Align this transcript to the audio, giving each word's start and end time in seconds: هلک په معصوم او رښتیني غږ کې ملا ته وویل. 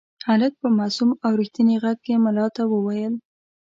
هلک 0.27 0.53
په 0.61 0.67
معصوم 0.77 1.09
او 1.25 1.31
رښتیني 1.39 1.75
غږ 1.83 1.97
کې 2.05 2.13
ملا 2.23 2.47
ته 2.55 2.63
وویل. 2.73 3.13